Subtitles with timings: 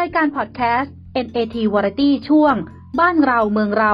[0.04, 0.94] ายการพอดแคสต์
[1.26, 2.54] NAT Variety ช่วง
[3.00, 3.92] บ้านเราเมืองเรา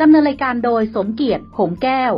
[0.00, 2.12] ดำเนินรายการโดยสมเกียรติหงแก้ว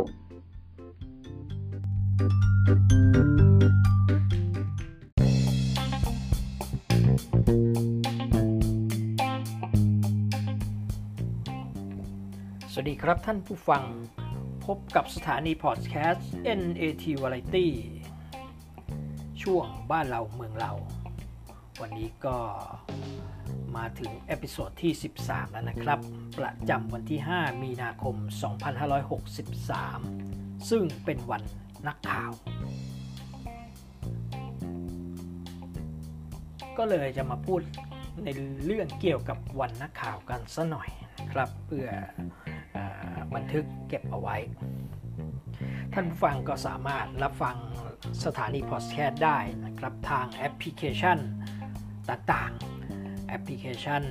[12.71, 13.83] สวัสดีครับท่านผู้ฟัง
[14.65, 16.29] พบกับสถานีพอดแคสต์
[16.59, 17.67] NAT Variety
[19.41, 20.73] ช่วงบ้านเราเมืองเรา
[21.81, 22.37] วันนี้ก็
[23.77, 25.99] มาถึง episode ที่ 13 แล้วนะครับ
[26.39, 28.15] ประจำวันที่ 5 มีนาคม
[29.83, 31.41] 2563 ซึ่งเป็นวัน
[31.87, 32.31] นักข่าว
[36.77, 37.61] ก็เลยจะมาพูด
[38.23, 38.27] ใน
[38.65, 40.89] เรื่องเกี่ยวกับวันนักข่าวกันสักหน่อย
[41.31, 41.87] ครับ เพื่
[42.75, 42.77] อ
[43.35, 44.37] บันทึกเก็บเอาไว้
[45.93, 47.57] ท่านผู้ฟังก็สามารถรับฟัง
[48.25, 51.17] สถานีพอดแคสต์ได้นะครับ ทางแอปพลิเคชัน
[52.09, 52.72] ต่างๆ
[53.33, 54.03] แอปพลิเคชัน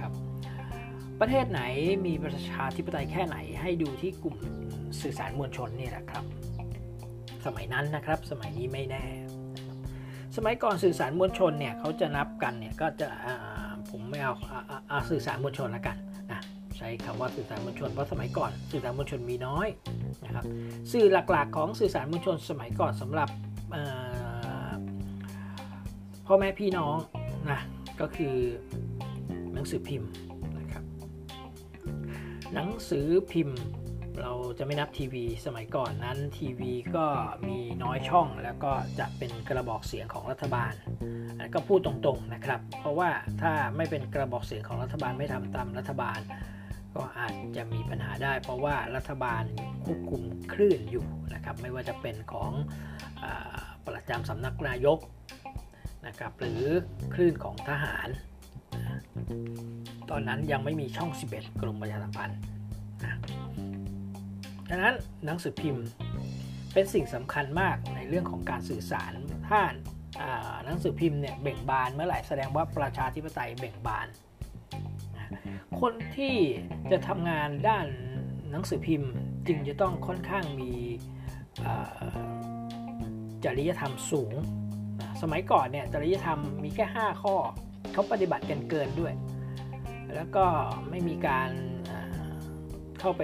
[0.00, 0.12] ครับ
[1.20, 1.60] ประเทศไหน
[2.06, 4.36] มีประชาธิปไตยแค่ไหนให้ดูที่กลุ่ม
[5.00, 6.24] สื่อสารมวลชนนี่แหละครับ
[7.46, 9.04] สมัยนั้นนะครับสมัยนี้ไม่แน่
[10.36, 13.08] สมัยก่อนสื่อสารมวลชนเนี่ยเขาจะนับกันเนี่ยก็จะ
[13.90, 14.34] ผมไม่เอา
[14.88, 15.96] เอาสื่อสารมวลชนละกัน
[16.78, 19.68] ใช้คำว่าสื่อสารมวลชนเพราะสมัยก่อนสื่อสารมวลชนมีน้อย
[20.24, 20.44] นะครับ
[20.92, 23.28] สื่อหลักๆ ของสื่อสารมวลชนสมัยก่อนสำหรับ
[26.26, 26.96] พ่อแม่พี่น้อง
[27.50, 27.60] นะ
[28.00, 28.36] ก็คือ
[29.54, 30.10] หนังสือพิมพ์
[30.58, 30.84] นะครับ
[32.54, 33.58] หนังสือพิมพ์
[34.22, 37.06] เราจะไม่นับทีวีสมัยก่อนนั้นทีวีก็
[37.48, 40.72] มีน้อยช่องแล้วก็จะเป็นกระบอกเสียงของรัฐบาล
[41.54, 43.10] ก็พูดตรงๆนะครับ เพราะว่า
[43.42, 46.20] ถ้าไม่เป็นกระบอกเสียงของรัฐบาลไม่ทำตามรัฐบาล
[46.94, 49.42] ก็อาจจะมีปัญหาได้ เพราะว่ารัฐบาล
[49.84, 50.22] ควบคุม
[50.52, 52.52] คลื่นอยู่นะครับไม่ว่าจะเป็นของ
[53.22, 53.24] อ
[53.86, 54.98] ประจำสำนักนายก
[56.06, 56.62] นะครับหรือ
[57.14, 58.08] คลื่นของทหาร
[60.10, 62.38] ตอนนั้นยังไม่มีช่อง 11 กรมประชาสัมพันธ์
[64.70, 64.94] ดังนั้น
[65.24, 65.86] หนังสือพิมพ์
[66.72, 69.12] เป็นสิ่งสำคัญมากในเรื่องของการสื่อสาร
[69.48, 69.60] ถ้า
[70.64, 74.06] หนังสือพิมพ์เนี่ยเบ่งบานเมื่อไหร่แสดงว่าประชาธิปไตยเบ่งบาน
[75.80, 76.36] คนที่
[76.90, 77.86] จะทำงานด้าน
[78.50, 79.12] หนังสือพิมพ์
[79.46, 80.72] จึงจะต้องค่อนข้างมี
[83.44, 84.32] จริยธรรมสูง
[85.22, 87.34] สมัยก่อนเนี่ยจริยธรรมมีแค่ 5 ข้อ
[87.92, 89.14] เขาปฏิบัติกันเกินด้วย
[90.14, 90.44] แล้วก็
[90.90, 91.50] ไม่มีการ
[93.00, 93.22] เข้าไป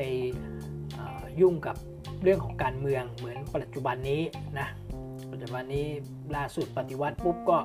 [1.41, 1.77] ยุ่งกับ
[2.23, 4.23] เรื่องของการเมืองเหมือนปัจจุบันนี้
[4.59, 4.69] นะ
[5.33, 5.87] ปัจจุบันนี้
[6.37, 7.59] ล่าสุดปฏิวัติปุ๊บก็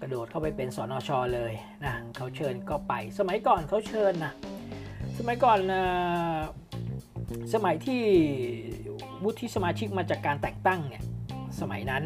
[0.00, 1.52] กระโดดเข้าไปเป็นสอนอชอเลย
[1.84, 4.32] นะเขาเชิญก็ไป สมัยก่อนเขาเชิญนะ
[5.18, 5.82] สมัยก่อนนะ
[7.54, 8.02] สมัยที่
[9.24, 11.04] วุฒิสมาชิกมาจากการแต่งตั้งเนี่ย
[11.60, 12.04] สมัยนั้น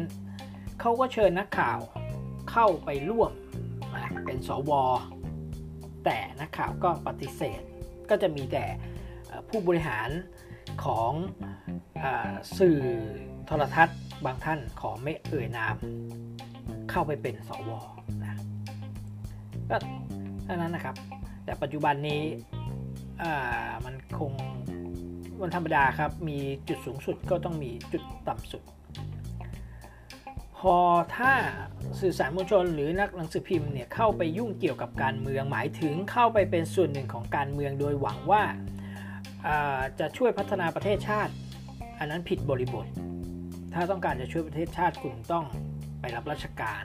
[0.79, 1.79] เขาก็เชิญนักข่าว
[2.51, 3.31] เข้าไปร่วม
[4.25, 4.71] เป็นสว
[6.05, 7.61] แต่นักข่าวก็ปฏิเสธ
[8.09, 8.65] ก็จะมีแต่
[9.49, 10.09] ผู้บริหาร
[10.83, 11.11] ของ
[12.03, 12.05] อ
[12.57, 12.79] สื่อ
[13.45, 15.75] โทรทัศน์บางท่านขอไม่เอ่ยนาม
[16.97, 17.69] เข้าไปเป็นสว
[18.23, 18.37] นะ
[19.69, 19.77] ก็
[20.45, 20.95] เท่านั้นนะครับ
[21.45, 22.21] แต่ปัจจุบันนี้
[23.85, 24.31] มันคง
[25.41, 28.63] วันธรรมดาครับ มีจุดสูงสุดก็ต้องมีจุดต่ำสุด
[30.57, 30.75] พอ
[31.15, 31.31] ถ้า
[32.01, 38.43] สื่อสารมวลชนหรือนักหนังสือพิมพ์เนี่ยเข้าไปยุ่งเกี่ยวกับการเมืองหมายถึงเข้าไปเป็นส่วนหนึ่งของการเมืองโดยหวังว่า
[39.99, 41.33] จะช่วยพัฒนาประเทศชาติ
[41.99, 42.87] อันนั้นผิดบริบท
[43.73, 45.45] ถ้าต้องการจะช่วยประเทศชาติคุณต้อง
[46.05, 46.83] ไปรับราชการ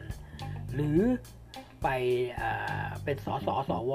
[0.75, 1.01] หรือ
[1.83, 1.89] ไป
[3.05, 3.93] เป็นสสสว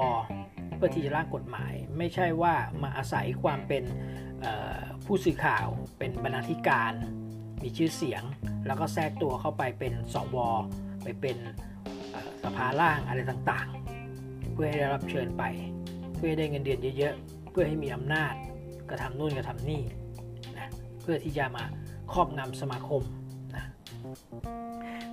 [0.76, 3.84] เพื่อที่จะร่างกฎหมาย ไม่ใช่ว่ามาอาศัยความเป็น
[5.06, 5.68] ผู้สื่อข่าว
[5.98, 6.94] เป็นบรรณาธิการ
[7.64, 8.24] มีชื่อเสียง
[8.68, 10.38] แล้วก็แทรกตัวเข้าไปเป็นสว
[11.04, 11.38] ไปเป็น
[12.44, 15.44] สภาล่างอะไรต่างๆ เพื่อให้ได้รับเชิญไป
[16.16, 18.34] เพื่อให้ได้เงินเดือนเยอะๆ เพื่อให้มีอำนาจ
[18.90, 19.82] กระทำนู่นกระทำนี่
[20.58, 20.70] นะ
[21.02, 21.66] เพื่อที่จะมา
[22.14, 23.04] ครอบงำสมาคม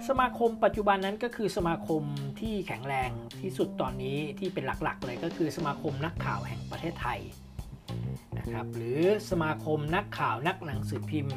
[0.09, 2.03] สมาคมปัจจุบันนั้นก็คือสมาคม
[2.41, 3.11] ที่แข็งแรง
[3.43, 7.21] ที่สุดตอนนี้ที่เป็นหลักๆ เลยก็คือสมาคมนักข่าวแห่งประเทศไทย
[8.39, 11.37] นะครับหรือสมาคมนักข่าวนักหนังสือพิมพ์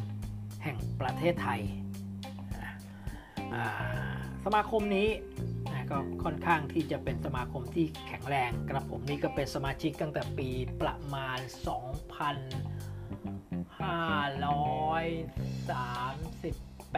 [0.63, 1.62] แห่งประเทศไทย
[4.46, 5.10] สมาคมนี้
[5.72, 10.50] นะก็ค่อนข้างที่จะเป็นสมาคมที่แข็งแรงกระผมนี่ก็เป็นสมาชิกตั้งแต่ปี
[10.81, 11.40] ประมาณ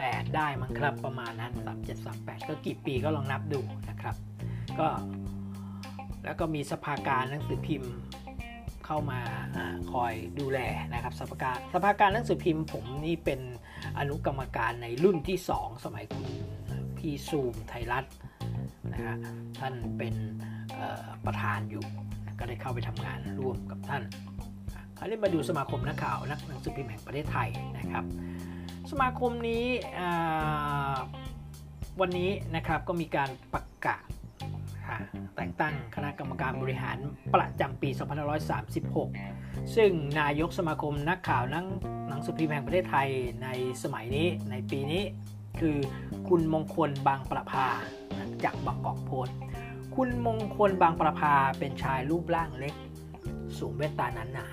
[0.06, 1.52] 8 ได้มั้งครับ ประมาณนั้น
[2.00, 3.60] 3738 ก็กี่ปีก็ลองนับดู
[3.90, 4.14] นะครับ
[4.78, 4.88] ก็
[6.24, 7.92] แล้วก็มีสภาการหนังสือพิมพ์
[8.86, 9.20] เข้ามา
[9.56, 9.58] อ
[9.92, 10.58] คอยดูแล
[10.92, 13.40] นะครับ สภาการสภาการหนังสือพิมพ์ ผมนี่เป็น
[13.98, 16.28] อนุกรรมการในรุ่นที่ 2 สมัยคุณ
[16.98, 18.04] พี่ซูมไทยรัฐ
[18.92, 19.16] นะฮะ
[19.60, 20.14] ท่านเป็น
[21.26, 21.84] ประธานอยู่
[22.38, 24.02] ก็ได้เข้าไปทำงานร่วมกับท่าน
[24.98, 27.48] คราวนี้มาดูสมาคมนักข่าวนักหนังสือพิมพ์แห่งประเทศไทย
[27.78, 28.04] นะครับ
[28.90, 29.66] สมาคมนี้
[32.00, 34.02] วันนี้นะครับก็มีการประกาศ
[35.36, 36.98] แต่งตั้งคณะกรรมการบริหาร
[37.34, 37.90] ประจำปี
[39.02, 39.90] 2536 ซึ่ง
[40.20, 41.66] นายกสมาคมนักข่าวนัง
[42.08, 43.08] หนังสือพิมพ์แห่งประเทศไทย
[43.42, 43.48] ใน
[43.82, 45.02] สมัยนี้ในปีนี้
[45.60, 45.76] คือ
[46.28, 47.66] คุณมงคลบางประภา
[48.44, 49.26] จากบางกอกโพส
[49.96, 52.74] คุณมงคลบางประภาเป็นชายรูปร่างเล็ก
[53.58, 54.46] สูงเวตาหนาหนา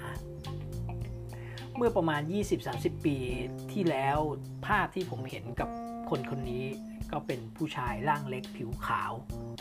[1.78, 2.22] เมื่อประมาณ
[2.64, 3.18] 20-30 ปี
[3.72, 4.18] ที่แล้ว
[4.68, 5.70] ภาพที่ผมเห็นกับ
[6.10, 6.66] คนคนนี้
[7.12, 9.12] ก็เป็นผู้ชายร่างเล็กผิวขาว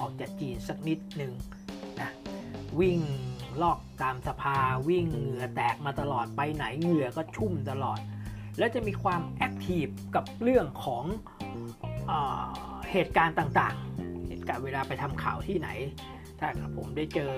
[0.01, 1.33] ออกจากจีนสักนิดหนึ่ง
[2.01, 2.11] นะ
[2.81, 3.01] วิ่ง
[3.63, 4.59] ลอกตามสภา
[4.89, 7.99] วิ่งเหงื่อแตกมาตลอดไปไหนเหงื่อก็ชุ่มตลอด
[8.59, 11.05] แล้วจะมีความแอคทีฟกับเรื่องของ
[12.07, 12.13] เอ
[12.93, 15.69] เหตุการณ์ต่างๆ เหตุการณ์เวลาไปทำข่าวที่ไหน
[16.39, 17.31] ถ้าผมได้เจอ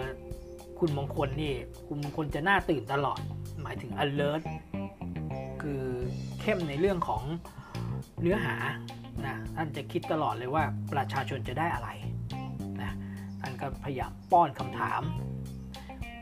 [0.78, 1.54] คุณมงคลนี่
[1.88, 3.20] คุณมงคลจะน่าตื่นตลอด
[3.66, 4.42] หมายถึง alert
[5.62, 5.82] คือ
[6.40, 7.22] เข้มในเรื่องของ
[8.20, 8.54] เนื้อหา
[9.26, 11.88] นะท่านจะคิดตลอดเลยว่าประชาชนจะได้อะไร
[12.82, 12.92] นะ
[13.40, 15.02] ท่านก็พยายามป้อนคำถาม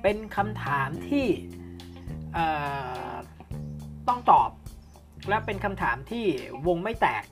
[0.02, 1.26] เป็นคำถามที่
[4.08, 4.50] ต้องตอบ
[5.29, 6.25] และเป็นคำถามที่
[6.67, 7.25] วงไม่แตก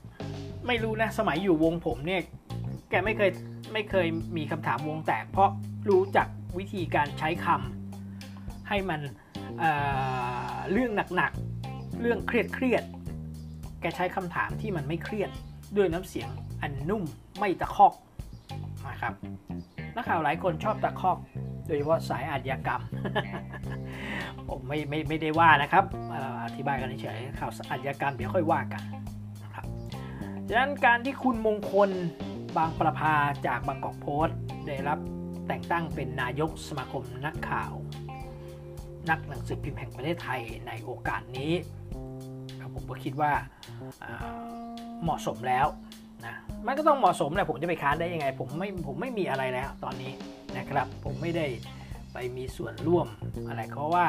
[0.67, 2.21] ไม่รู้นะ สมัยอยู่วงผมเนี่ย
[2.89, 3.31] แกไม่เคย
[3.73, 4.07] ไม่เคย
[4.37, 5.49] มีคำถามวงแตก เพราะ
[5.89, 6.27] รู้จัก
[6.57, 9.01] วิธีการใช้คำให้มัน
[9.59, 12.31] เเรื่องหนักๆ เรื่องเค
[12.63, 15.29] รียดๆแกใช้คำถามที่มันไม่เครียด
[15.77, 16.29] ด้วยน้ำเสียง
[16.61, 17.03] อันนุ่ม
[17.39, 17.93] ไม่ตะคอก
[18.89, 19.13] นะครับ
[19.95, 21.17] นักข่าวหลายคนชอบตะคอก
[21.65, 22.81] โดยเฉพาะสายอาชญากรรม
[24.49, 25.85] ผมไม่ไม่ไม่ได้ว่านะครับ
[26.45, 28.83] อธิบายกันเฉยข่าวอาชญากรรมเดี๋ยวค่อยว่ากัน
[29.43, 29.65] นะครับ
[30.47, 31.89] ดังนั้นการที่คุณมงคล
[32.57, 33.15] บางประภา
[33.47, 34.99] จากบางกอกโพสต์ ได้รับ
[35.47, 37.73] แต่งตั้งเป็นนายกสมาคมนักข่าว
[39.09, 41.53] นักหนังสือพิมพ์แห่งประเทศไทยในโอกาสนี้
[42.75, 43.31] ผมก็คิดว่า
[45.03, 45.67] เหมาะสมแล้ว
[46.25, 46.35] นะ
[46.67, 50.11] มันก็ต้องเหมาะสมแหละผมจะไปค้านได้ยังไง ผมไม่ผมไม่มีอะไรแล้วตอนนี้
[50.57, 51.45] นะครับ ผมไม่ได้
[52.13, 53.07] ไปมีส่วนร่วม
[53.47, 54.07] อะไรเพราะว่า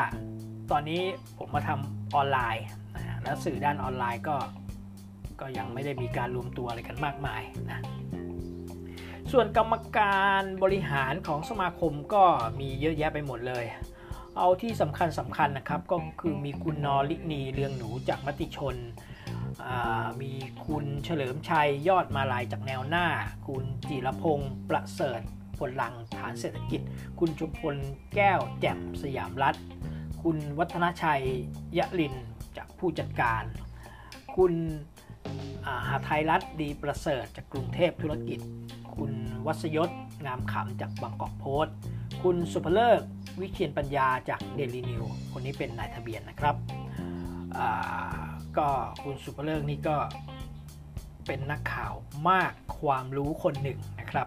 [0.71, 1.03] ตอนนี้
[1.39, 2.65] ผมมาทำออนไลน์
[2.97, 4.37] นะแล้วสื่อด้านออนไลน์ก็
[5.41, 7.81] ก็ยังไม่ได้มีการรวมตัวอะไรกันมากมายนะ
[9.33, 12.25] ส่วนกรรมการบริหารของสมาคมก็
[12.61, 13.65] มีเยอะแยะไปหมดเลย
[14.39, 18.77] เอาที่สำคัญสำคัญนะครับก็คือมีคุณนอลินีเรืองหนูจากมติชน
[20.23, 20.33] มี
[20.67, 23.07] คุณเฉลิมชัยยอดมาลายจากแนวหน้า
[23.47, 25.21] คุณจิรพงศ์ประเสริฐ
[25.59, 26.81] ผลลังฐานเศรษฐกิจ
[27.19, 27.77] คุณจุพล
[28.15, 29.55] แก้วแจ่มสยามรัฐ
[30.23, 31.25] คุณวัฒนชัย
[31.79, 32.15] ยะลิน
[32.57, 33.43] จากผู้จัดการ
[34.37, 34.53] คุณ
[35.87, 38.41] หาไทยรัฐดีประเสริฐจากกรุงเทพธุรกิจ
[38.97, 39.13] คุณ
[39.47, 39.91] วัศยศ
[40.27, 41.75] งามขำจากบางกอกโพสต์
[42.23, 43.03] คุณสุภเลิก
[43.41, 46.57] วิเชียนปัญญาจากเดลีนิวคนนี้เป็นนายทะเบียนนะครับ
[48.59, 48.69] ก็
[49.03, 49.97] คุณสุภเลิกนี่ก็
[51.27, 51.93] เป็นนักข่าว
[52.31, 54.27] มากความรู้คนหนึ่งนะครับ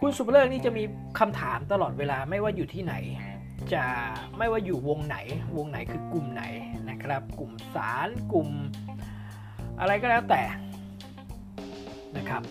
[0.00, 0.82] คุณสุภเลิกนี่จะมี
[1.18, 2.94] คำถามตลอดเวลาไม่ว่าอยู่ที่ไหน
[3.74, 3.84] จะ
[4.38, 5.16] ไม่ว่าอยู่วงไหน
[5.56, 6.44] วงไหนคือกลุ่มไหน
[6.90, 8.48] นะครับ กลุ่มสารกลุ่ม
[9.80, 10.42] อะไรก็แล้วแต่
[12.16, 12.42] นะครับ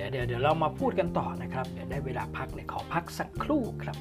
[0.00, 3.96] ดี๋ยวเดี๋ยวเดี๋ยวเรามาพูดกันต่อนะครับ เดี๋ยวได้เวลาพักเลยขอพักสักครู่ครับ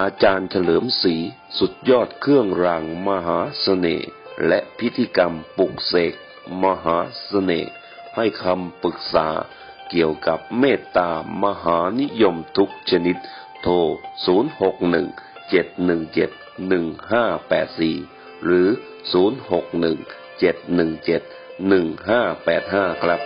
[0.00, 1.14] อาจารย์เฉลิมศรี
[1.58, 4.08] สุดยอดเครื่องรางมหาเสน่ห์
[4.46, 6.14] และพิธีกรรมปลุกเสก
[6.62, 7.70] มหาเสน่ห์
[8.16, 9.28] ให้คำปรึกษา
[9.90, 11.10] เกี่ยวกับเมตตา
[11.44, 13.16] มหานิยมทุกชนิด
[13.62, 13.74] โทร
[14.60, 18.68] 061 1584 หรือ
[19.12, 21.22] 061 717
[21.70, 23.20] 1585 ครับ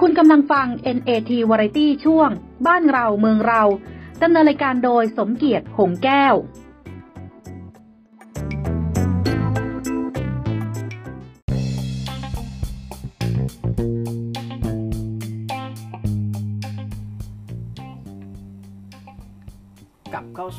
[0.00, 0.66] คุณกำลังฟัง
[0.96, 2.30] NAT Variety ช่วง
[2.66, 3.62] บ้านเราเมืองเรา
[4.22, 6.34] ดำเนินรายการโดยสมเกียรติหงแก้ว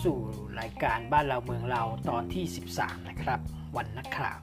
[0.06, 0.20] สู่
[0.62, 2.46] รายการบ้านเราเมืองเราตอนที่
[2.76, 3.40] 13 นะครับ
[3.78, 4.42] วันนักข่าว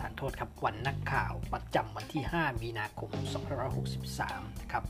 [0.00, 3.10] ทานโทษครับวันนักข่าวประจำวันที่ 5 มีนาคม
[3.86, 4.84] 2563 นะครับ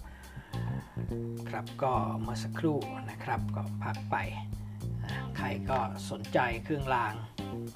[1.49, 2.79] ครับก็เมื่อสักครู่
[3.11, 4.17] นะครับก็พักไป
[5.37, 5.79] ใครก็
[6.11, 7.15] สนใจเครื่องราง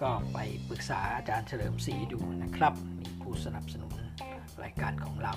[0.03, 3.97] ก็ไปปรึกษาอาจารย์เฉลิมศรีดูนะครับ มีผู้สนับสนุน
[4.63, 5.35] รายการของเรา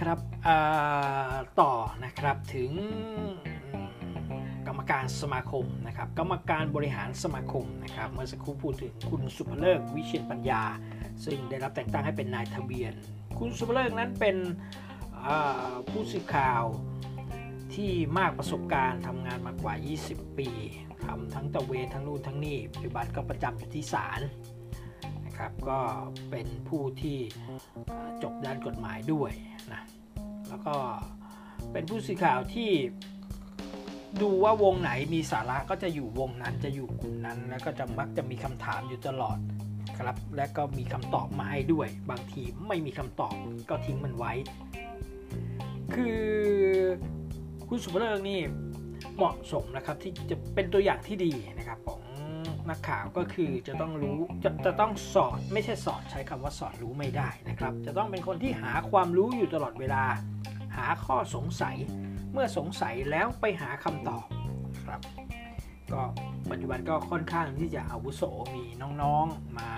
[0.00, 0.18] ครับ
[1.60, 1.72] ต่อ
[2.04, 2.70] นะครับถึง
[4.92, 10.62] การสมาคมนะครับกรรมการบริหารสมาคมนะครับเมื่อสักครู่พูดถึงคุณสุภเลิกวิเชียนปัญญา
[11.24, 12.92] ซึ่งได้รับแต่งตั้งให้เป็นนายทะเบียน
[13.38, 14.36] คุณสุภเลิกนั้นเป็น
[15.90, 16.62] ผู้สื่อข่าว
[17.74, 19.74] ที่มากประสบการณ์ทำงานมากว่า
[20.06, 20.48] 20 ปี
[21.04, 24.20] ทำทั้งตะเวนทั้งนู่นทั้งนี่ปัจจุบันก็ประจำอยู่ที่ศาล
[25.26, 25.80] นะครับก็
[26.30, 27.18] เป็นผู้ที่
[28.22, 29.32] จบด้านกฎหมายด้วย
[29.72, 29.82] นะ
[30.48, 30.74] แล้วก็
[31.72, 32.70] เป็นผู้สื่อข่าวที่
[34.20, 39.38] ดูว่าวงไหนมีสาระก็จะอยู่วงนั้นจะอยู่กลุ่มนั้น แล้วก็จะมักจะมีคำถามอยู่ตลอด
[39.98, 43.34] ครับ และก็มีคำตอบมาให้ด้วย บางทีไม่มีคำตอบ
[43.70, 44.32] ก็ทิ้งมันไว้
[45.94, 46.20] คือ
[47.68, 48.40] คุณสุภเลิกนี่
[49.16, 52.00] เหมาะสมนะครับที่จะเป็นตัวอย่างที่ดีนะครับของ
[52.70, 60.04] นักข่าวก็คือจะต้องรู้จะจะต้องสอนไม่ใช่สอนใช้คำว่าสอนรู้ไม่ได้นะครับ จะต้องเป็นคนที่หาความรู้อยู่ตลอดเวลา
[60.76, 61.76] หาข้อสงสัย
[62.32, 64.26] เมื่อสงสัยแล้วไปหาคำตอบ
[64.84, 65.00] ครับ
[65.92, 66.02] ก็
[66.50, 68.22] ปัจจุบันก็ค่อนข้างที่จะอาวุโส
[68.54, 68.64] มี
[69.02, 69.70] น้องๆมา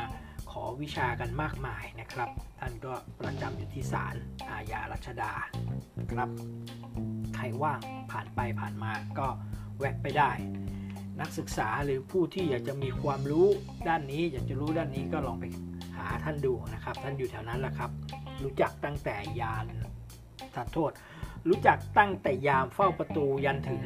[0.50, 4.14] ขอวิชากันมากมายนะครับ ท่านก็ประจำอยู่ที่ศาล
[4.50, 5.32] อาญารัชดา
[6.12, 6.28] ครับ
[7.34, 9.26] ใครว่างผ่านไปผ่านมาก็
[9.78, 10.30] แวะไปได้
[11.20, 13.46] นักศึกษาหรือผู้ที่อยากจะมีความรู้
[13.88, 15.44] ด้านนี้ อยากจะรู้ด้านนี้ก็ลองไป
[15.96, 17.90] หาท่านดูนะครับ ท่านอยู่แถวนั้นแหละครับ
[18.42, 19.66] รู้จักตั้งแต่ยาน
[20.56, 20.92] ทานโทษ
[21.48, 23.82] รู้จักตั้งแต่ยามเฝ้าประตูยันถึง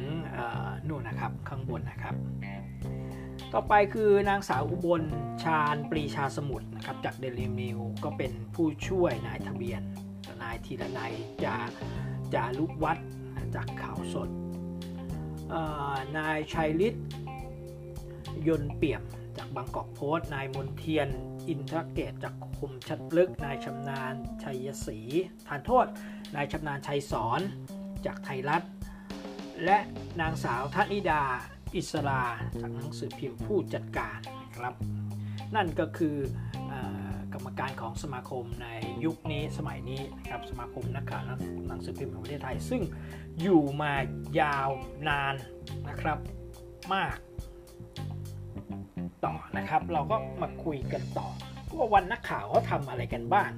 [0.87, 2.15] นู่นนะครับข้างบนนะครับ
[3.53, 5.03] ต่อไปคือนางสาวอุบล
[5.43, 9.81] ชาญปรีชาสมุทรนะครับจากเดลิมิวก็เป็นผู้ช่วยนายทะเบียน
[10.41, 11.55] นายธีรนัยจา
[12.33, 13.07] จารุวัฒน์
[13.55, 14.29] จากข่าวสด
[16.17, 17.05] นายชัยฤทธิ์
[18.47, 19.01] ยนเปี่ยม
[19.39, 21.09] จากบางกอกโพสต์นายมนเทียน
[21.47, 24.99] อินทรเกตจากคมชัดลึก นายชำนาญชัยศรี
[25.47, 25.85] ทานโทษ
[26.35, 27.41] นายชำนาญชัยสอน
[28.05, 28.63] จากไทยรัฐ
[29.65, 29.77] และ
[30.21, 31.23] นางสาวธนิดา
[31.75, 32.23] อิสรา
[32.61, 34.19] จากหนังสือพิมพ์ผู้จัดการ
[34.55, 34.73] ครับ
[35.55, 36.17] นั่นก็คือ
[36.71, 36.73] อ
[37.33, 38.67] กรรมการของสมาคมใน
[39.05, 41.23] ยุคนี้สมัยนี้นะครับสมาคมนักข่าว
[41.67, 42.81] หนังสือพิมพ์แห่งประเทศไทย ซึ่ง
[43.41, 43.93] อยู่มา
[44.41, 44.69] ยาว
[45.09, 45.35] นาน
[45.89, 46.17] นะครับ
[46.93, 47.17] มาก
[49.25, 51.27] ต่อนะครับ เราก็มาคุยกันต่อ
[51.77, 53.51] ว่าวันนักข่าวเขาทำอะไรกันบ้าง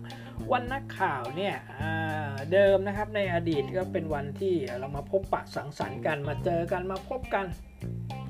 [0.51, 7.46] วันนักข่าวเนี่ยอ่าเดิมนะครับในอดีตก็เป็นวันที่เรามาพบปะสังสรรค์กันมาเจอกันมาพบกัน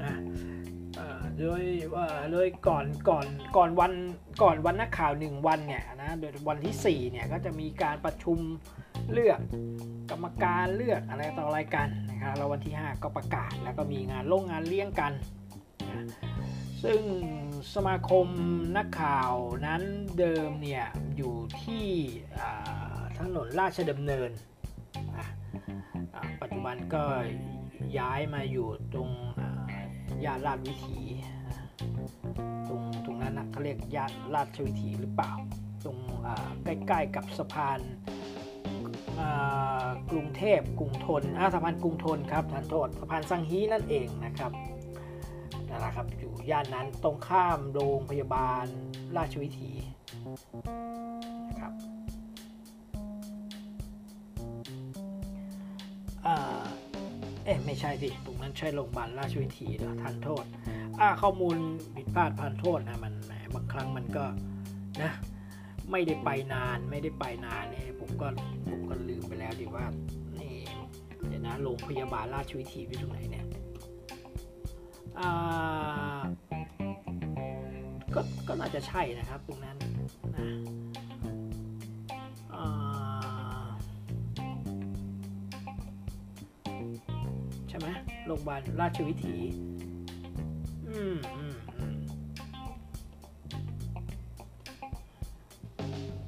[0.04, 0.14] นะ
[1.00, 3.26] อ่าโดยว่าโดยก่อนก่อน
[3.58, 3.94] ก่อนวัน
[4.44, 8.40] ก่อนวันนักข่าวหนึ่งวันเนี่ยนะโดยวันที่4เนี่ยก็จะมีการประชุม
[9.12, 9.40] เลือก
[10.12, 15.14] กรรมการเลือกอะไรต่ออะไรกันนะครับแล้ววันที่ 5 ก็ประกาศแล้วก็มีงานโรงงานเลี้ยงกัน
[15.92, 16.06] นะ
[16.84, 17.02] ซึ่ง
[17.76, 18.28] สมาคม
[18.78, 19.34] นักข่าว
[19.66, 19.82] นั้น
[20.20, 20.86] เดิมเนี่ย
[21.18, 21.86] อยู่ที่
[23.20, 24.30] ถนนราชดำเนิน
[26.42, 27.04] ปัจจุบันก็
[27.98, 29.10] ย้ายมาอยู่ตรง
[30.26, 31.02] ย่านลาดวิถี
[32.68, 35.32] ตรงตรงนั้นนะเขาเรียกย่านราชวิถีหรือเปล่า
[35.84, 35.98] ตรง
[36.64, 37.80] ใกล้ๆกับสะพาน
[40.12, 44.52] กรุงเทพกรุงทนอาสะพานกรุงทนครับท่านโทษสะพานสังฮีนั่นเองนะครับ
[45.72, 48.66] นั่นแหละครับ อยู่ย่านนั้นตรงข้ามโรงพยาบาล
[49.18, 49.72] ราชวิถี
[51.50, 51.74] นะครับ
[57.46, 60.46] เอ๊ะไม่ใช่สิตรงนั้นใช่โรงพยาบาลราชวิถีเหรอทานโทษ
[61.00, 61.58] อ่าข้อมูล
[61.96, 63.14] ผิดพลาดทานโทษนะมัน
[63.56, 64.26] บางครั้งมันก็
[65.02, 65.12] นะ
[65.92, 68.28] ไม่ได้ไปนานไม่ได้ไปนานเนี่ยผมก็
[68.70, 69.86] ผมก็ลืมไปแล้วดิว่า
[70.40, 70.56] นี่
[71.28, 73.46] เดี๋ยวนะโรงพยาบาลราชวิถีอยู่ตรงไหนเนี่ย
[78.14, 79.78] ก็ก็น่าจะใช่นะครับตรงนั้น
[80.36, 80.48] นะ
[87.70, 87.88] ใช่ไหม
[88.26, 89.36] โรงพยาบาลราชวิถี
[90.88, 91.16] อืม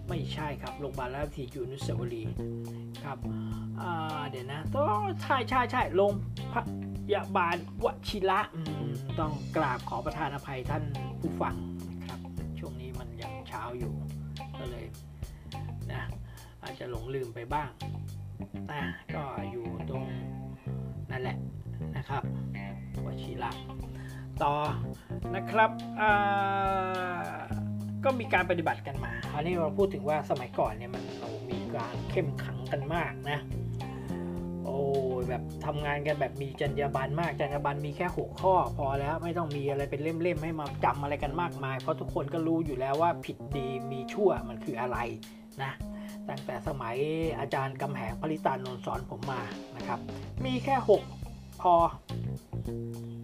[0.10, 2.24] ไม่ใช่ครับโรงพยาบาลราชวิถีอยู่นุสาวรี
[3.03, 3.17] ครับ
[4.29, 6.13] เดี๋ยวนะต้องใช่ใช่ใช่โรง
[6.53, 6.55] พ
[7.13, 8.41] ยาบาลวชิระ
[9.19, 10.83] ต้องกราบขอประทานอภัยท่าน
[11.19, 11.55] ผู้ฟัง
[11.89, 12.19] นะครับ
[12.60, 13.93] ช่วงนี้มันยังเช้าอยู่
[14.60, 14.86] ก็เลย
[15.91, 16.01] นะ
[16.63, 17.69] อาจจะหลงลืมไปบ้าง
[18.72, 18.81] นะ
[19.15, 20.03] ก็อยู่ตรง
[21.12, 21.38] นั่นแหละ
[21.98, 22.24] นะครับ
[23.05, 23.51] วชิระ
[24.43, 24.53] ต่อ
[25.36, 25.69] นะครับ
[26.01, 26.13] อ่า
[28.05, 33.39] ก็มีการปฏิบัติกันมา อันนี้เราพูดถึงว่าสมัยก่อนเนี่ยมันเรามีการเข้มขังกันมากนะ
[34.65, 34.77] โอ้
[35.22, 44.98] ยแบบทำงานกันแบบมีจรรยาบรรณมาก จรรยาบรรณมีแค่หกข้อพอแล้วไม่ต้องมีอะไรเป็นเล่มๆให้มาจำอะไรกันมากมาย เพราะทุกคนก็รู้อยู่แล้วว่าผิดดีมีชั่วมันคืออะไร
[45.63, 45.72] นะ
[46.29, 46.95] ตั้งแต่สมัย
[47.39, 49.41] อาจารย์กำแหงพลิตานนท์สอนผมมา
[49.77, 50.00] นะครับ
[50.45, 50.75] มีแค่
[51.19, 51.74] 6 พอ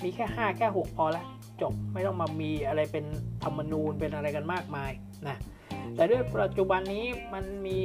[0.04, 1.26] มีแค่ 5 แค่ 6 พอแล้ว
[1.62, 3.06] จบไม่ต้องมามีอะไรเป็น
[3.44, 4.92] ธรรมนูญเป็นอะไรกันมากมาย
[5.28, 5.38] นะ
[5.96, 7.78] แต่ด้วยปัจจุบันนี้มันมี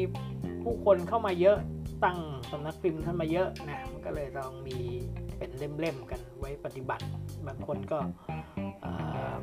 [0.62, 1.59] ผู้คนเข้ามาเยอะ
[2.04, 2.19] ตั้ง
[2.50, 4.78] สำนักพิมพ์ท่านมาเยอะนะมันก็เลยต้องมี
[5.38, 7.04] เป็นเล่มๆกันไว้ปฏิบัติ
[7.47, 7.99] บางคนก็
[8.83, 8.93] เอ่
[9.35, 9.37] อ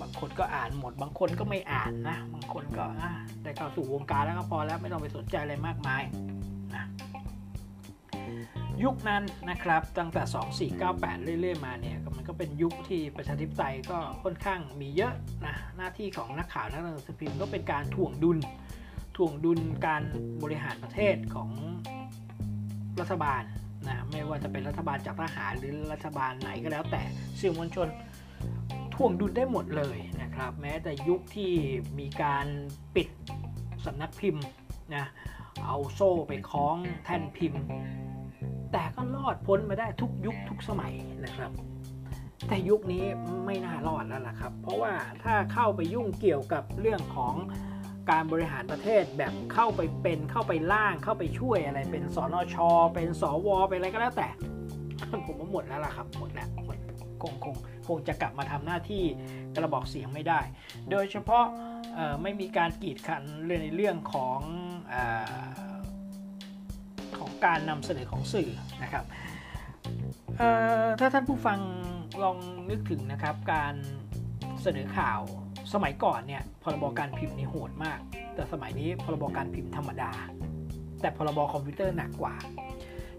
[0.00, 3.10] บางคนก็อ่านหมด บางคนก็ไม่อ่านนะ บางคนก็อะ
[3.42, 6.02] ได้เข้าสู่วงการแล้วก็พอแล้วไม่ต้องไปสนใจอะไรมากมาย
[6.74, 6.84] นะ
[8.82, 10.22] ยุคนั้นนะครับตั้งแต่
[10.80, 15.14] 2498 เรื่อยๆมาเนี่ยมันก็เป็นยุคที่ประชาธิปไตยก็ค่อนข้างมีเยอะ
[15.46, 18.38] นะหน้าที่ของนักข่าวนักหนังสือพิมพ์ก็เป็นการถ่วงดุล
[19.16, 20.02] ถ่วงดุลการ
[20.42, 21.50] บริหารประเทศของ
[23.00, 23.42] รัฐบาล
[23.86, 27.02] นะไม่ว่าจะเป็นรัฐบาลจากทหารหรือรัฐบาลไหนก็แล้วแต่
[27.40, 27.88] สื่อมวลชน
[28.94, 31.52] ถ่วงดุลได้หมดเลยนะครับ แม้แต่ยุคที่
[31.98, 32.46] มีการ
[32.94, 33.08] ปิด
[33.86, 34.44] สำนักพิมพ์
[34.94, 35.04] นะ
[35.64, 37.62] เอาโซ่ไปคล้องแท่นพิมพ์
[38.74, 40.92] แต่ก็รอดพ้นมาได้ทุกยุคทุกสมัย
[41.24, 41.50] นะครับ
[42.48, 43.04] แต่ยุคนี้
[43.46, 44.92] ไม่น่ารอดแล้วล่ะครับ เพราะว่า
[45.24, 47.34] ถ้าเข้าไปยุ่งเกี่ยวกับเรื่องของ
[48.10, 54.28] การบริหารประเทศแบบเข้าไปเป็นเข้าไปล่างเข้าไปช่วยอะไรเป็นสอนอชอเป็นสวเป็นอะไรก็แล้วแต่
[55.26, 56.78] ผมว่าหมดแล้วล่ะครับหมดแล้วหมด
[57.22, 57.56] คงคง
[57.88, 59.02] คงจะกลับมาทำหน้าที่
[59.56, 60.40] กระบอกเสียงไม่ได้
[60.90, 61.44] โดยเฉพาะ
[62.22, 64.38] ไม่มีการกีดขันเรื่องในเรื่องของ
[67.46, 68.50] การนำเสนอของสื่อ
[68.82, 69.04] นะครับ
[71.00, 71.60] ถ้าท่านผู้ฟัง
[72.22, 72.36] ลอง
[72.70, 73.74] นึกถึงนะครับการ
[74.62, 75.20] เสนอข่าว
[75.72, 77.98] สมัยก่อนเนี่ยพรบการพิมพ์นี่โหดมาก
[78.34, 80.12] แต่สมัยนี้พรบการพิมพ์ธรรมดา
[81.00, 82.34] แต่พรบคอมพิวเตอร์หนักกว่า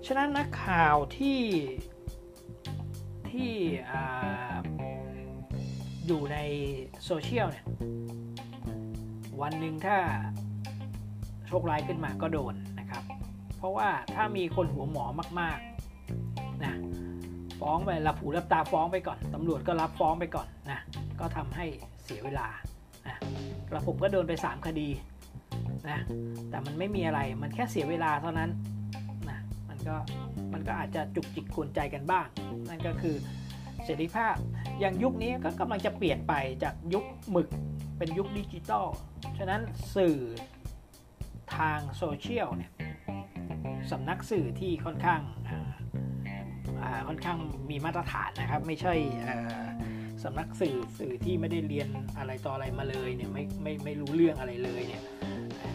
[0.06, 1.40] ฉะนั้นนักข่าวที่
[3.32, 3.52] ที่
[3.92, 3.94] อ
[6.08, 6.38] อยู่ใน
[7.06, 7.66] โซเชียลเนี่ย
[9.42, 9.98] วันหนึ่งถ้า
[11.48, 12.56] โชคร้ายขึ้นมาก็โดน
[13.66, 15.06] รับเพราะว่าถ้ามีคนหัวหมอ
[15.40, 16.74] มากๆนะ
[17.60, 20.80] ฟ้องไปรับหูรับตาฟ้องไปก่อนตำรวจก็รับฟ้องไปก่อนนะ
[21.20, 21.66] ก็ทำให้
[22.04, 22.48] เสียเวลา
[23.08, 23.16] นะ
[23.70, 24.90] กระผมก็โดนไป 3 คดี
[25.90, 26.00] นะ
[26.50, 28.50] แต่มันไม่มีอะไรมันแค่เสียเวลาเท่านั้น
[29.30, 29.96] นะมันก็
[30.54, 32.28] มันก็อาจจะจุกจิกกวนใจกันบ้าง
[32.70, 33.16] นั่นก็คือ
[33.84, 34.36] เสรีภาพ
[34.80, 37.50] อย่างยุคนี้ก็กำลังจะเปลี่ยนไปจากยุคหมึก
[37.98, 38.86] เป็นยุคดิจิตอล
[39.38, 39.62] ฉะนั้น
[39.96, 40.18] สื่อ
[41.56, 42.72] ทางโซเชียลเนี่ย
[43.92, 45.22] สำนักสื่อที่ค่อนข้าง
[47.08, 47.38] ค่อนข้าง
[47.70, 48.94] มีมาตรฐานนะครับ ไม่ใช่
[50.24, 55.04] สำนักสื่อสื่อที่ไม่ได้เรียนอะไรต่ออะไรมาเลยเนี่ยไม่ไม่ไม่รู้เรื่องอะไรเลยเนี่ย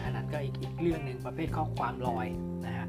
[0.03, 2.27] อันนั้นก็อีกอีกเรื่องหนึ่งประเภทข้อความลอย
[2.65, 2.87] นะฮะ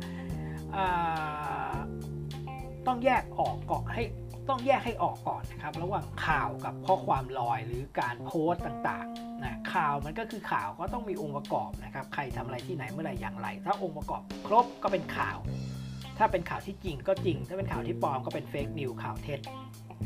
[2.87, 4.03] ต้องแยกออกก่อนให้
[4.49, 15.39] ต้องแยกให้ออกก่อนนะครับ ระหว่างข่าวกับข้อความลอยหรือการโพสต์ต่างๆนะข่าวมันก็คือข่าวก็ต้องมีองค์ประกอบนะครับ ใครทำอะไรที่ไหนเมื่อไหร่อย่างไร ถ้าองค์ประกอบครบก็เป็นข่าว
[16.19, 19.41] ถ้าเป็นข่าวที่จริงก็จริง ถ้าเป็นข่าวที่ปลอมก็เป็นเฟกนิวข่าวเท็จ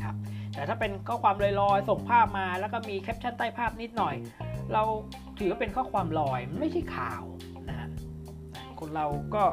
[0.03, 0.15] ครับ
[0.53, 4.15] แต่ถ้าเป็นข้อความลอยๆส่งภาพมาแล้วก็มีแคปชั่นใต้ภาพนิดหน่อย
[4.73, 4.83] เรา
[5.39, 7.23] ถือว่าเป็นข้อความลอยมันไม่ใช่ข่าว
[7.69, 7.89] นะฮะ
[8.79, 9.43] คนเราก็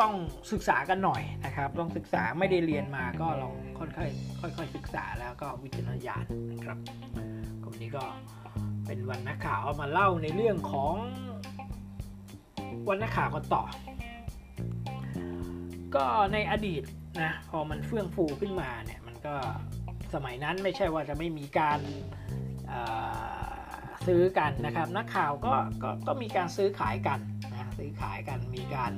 [0.00, 0.14] ต้อง
[0.52, 6.78] ศึกษากันหน่อยนะครับ ต้องศึกษาไม่ได้เรียนมาก็ลองค่อยๆค่อยๆศึกษาแล้วก็วิจารณญาณนะครับ
[7.62, 8.04] ก็วันนี้ก็
[8.86, 10.94] เป็นวันนักข่าวเอามาเล่าในเรื่องของ
[12.88, 13.62] วันนักข่าวกันต่อ
[15.96, 16.82] ก็ในอดีต
[17.22, 19.34] นะพอมันเฟื่องฟูขึ้นมาเนี่ยมันก็
[20.14, 21.80] สมัยนั้นไม่ใช่ว่าจะไม่มีการ
[24.06, 27.20] ซื้อกันนะครับ นักข่าวก็ก็ก็มีการซื้อขายกัน
[27.52, 28.92] นะซื้อขายกันมีการ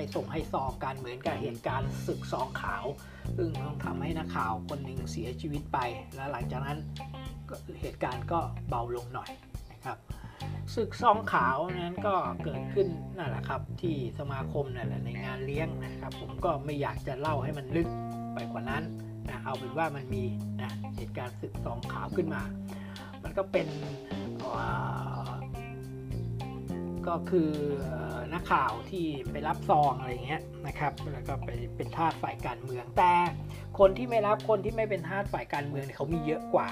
[0.00, 2.84] ให้ส่งให้ซองกันเหมือนกับเหตุการณ์ศึกซองขาว
[3.36, 5.78] ซึ่งต้องทำให้นักข่าวคนหนึ่งเสียชีวิตไป
[6.14, 6.78] แล้วหลังจากนั้น
[7.80, 9.30] เหตุการณ์ก็เบาลงหน่อย
[9.72, 9.98] นะครับ
[10.74, 17.88] ศึกซองขาวนั้นก็เกิดขึ้นนั่นแหละครับที่สมาคมนั่นแหละในงานเลี้ยงนะครับ ผมก็ไม่อยากจะเล่าให้มันลึก
[18.34, 18.82] ไปกว่านั้น
[19.28, 20.22] นะเอาเป็นว่ามันมี
[20.62, 22.42] นะเหตุการณ์ศึกซองขาวขึ้นมา
[23.22, 23.66] มันก็เป็น
[27.08, 27.50] ก็คือ
[28.34, 33.12] นักข่าวที่ไปรับซองอะไรเงี้ยนะครับแล้วก็ไปเป็นทาสฝ่ายการเมืองแต่
[33.78, 36.70] คนที่ไม่รับคนที่ไม่เป็นทาสฝ่ายการเมืองเนี่ยเขามีเยอะกว่า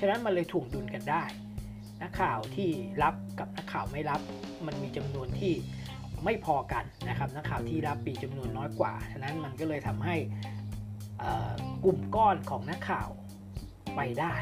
[0.00, 1.24] ฉะนั้นมันเลยถ่วงดุลกันได้
[2.02, 2.70] นักข่าวที่
[3.02, 4.20] รับกับนักข่าวไม่รับ
[4.66, 5.52] มันมีจำนวนที่
[6.24, 10.16] ไม่พอกันนะครับนักข่าวที่รับปีจำนวนน้อยกว่า ฉะนั้นมันก็เลยทำให้
[11.84, 13.08] กลุ่มก้อนของนักข่าว
[13.96, 14.34] ไปได้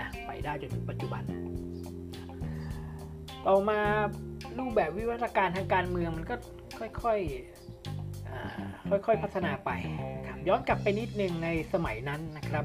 [0.00, 1.22] นะไปได้จนถึงปัจจุบัน
[3.46, 3.80] ต่อมา
[4.58, 6.34] รูปแบบวิวัฒนาการทางการเมืองมันก็
[6.78, 9.70] ค่อยๆค่อยๆพัฒนาไป
[10.28, 12.64] ครับย้อนกลับไปนิดนึงในสมัยนั้นนะครับ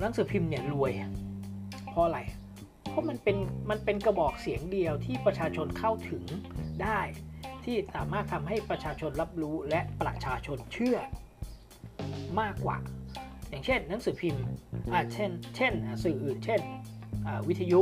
[0.00, 0.92] หนังสือพิมพ์เนี่ยรวย
[1.90, 2.20] เพราะอะไร
[2.90, 3.36] เพราะมันเป็น
[3.70, 6.24] มันเป็นกระบอกเสียงเดียวที่ประชาชนเข้าถึง
[6.82, 7.00] ได้
[7.64, 10.96] ที่สามารถทำให้ประชาชนรับรู้และประชาชนเชื่อ
[12.40, 12.78] มากกว่า
[13.50, 14.44] อย่างเช่น หนังสือพิมพ์
[15.14, 16.60] เช่น เช่นสื่ออื่น เช่น
[17.48, 17.80] วิทยุ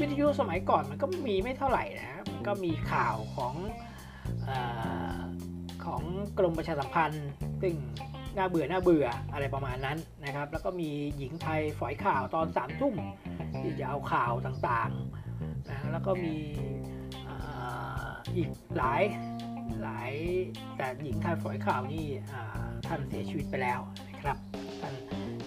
[0.00, 3.54] วิทยุสมัยก่อนมันก็มีไม่เท่าไหร่นะมันก็มีข่าวของ
[4.48, 4.50] อ
[5.84, 6.02] ของ
[6.38, 7.28] กรมประชาสัมพันธ์
[7.62, 7.74] ซึ่ง
[8.36, 12.94] น่าเบื่อน่าเบื่ออะไรประมาณนั้นนะครับ แล้วก็มีหญิงไทยฝอยข่าวตอนสามทุ่ม
[13.60, 16.36] ที่จะเอาข่าวต่างๆนะแล้วก็มี
[18.36, 19.02] อีกหลาย
[19.82, 20.12] หลาย
[20.76, 22.06] แต่หญิงไทยฝอยข่าวนี่
[22.86, 24.36] ท่านเสียชีวิตไปแล้วนะครับ
[24.80, 24.94] ท่าน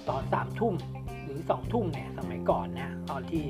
[0.09, 0.73] ตอนสามทุ่ม
[1.29, 3.45] หรือสองทุ่มเนี่ยสมัยก่อนนะตอนที่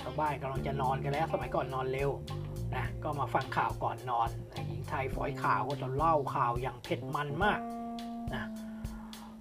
[0.00, 2.10] ชาวบ้านกำลังจะนอนกันแล้ว สมัยก่อนนอนเร็ว
[2.76, 4.28] นะก็มาฟังข่าวก่อนนอน
[4.68, 7.60] หญิงไทยฝอยข่าวก็จะเล่าข่าวอย่างเผ็ดมันมาก
[8.34, 8.44] นะ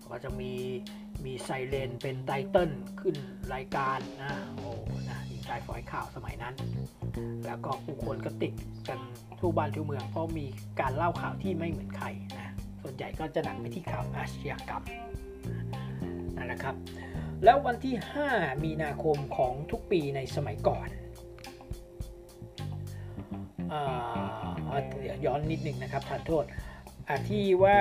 [0.09, 0.53] ก็จะมี
[1.25, 3.15] มีไซเรนเป็นไตเติลขึ้น
[3.53, 4.71] รายการนะโอ้
[5.09, 6.55] นะหญิงไทยฝอยข่าวสมัยนั้น
[7.45, 8.53] แล้วก็ผู้คนก็ติด
[8.87, 8.99] กัน
[9.39, 10.45] ทั่วบ้านทั่วเมือง เพราะมี
[10.81, 14.83] การเล่าข่าวที่ไม่เหมือนใครนะส่วนใหญ่ก็จะหนักไปที่ข่าวอาชญากรรม
[16.35, 16.75] นั่นแหละครับ
[17.45, 17.95] แล้ววันที่
[18.29, 20.89] 5 มีนาคมของทุกปีในสมัยก่อน
[25.25, 26.45] ย้อนนิดนึงนะครับทานโทษ
[27.29, 27.79] ที่ว่า